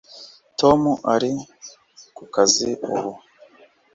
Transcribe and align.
tom 0.59 0.81
ari 1.13 1.31
ku 2.15 2.23
kazi 2.33 2.69
ubu 2.93 3.11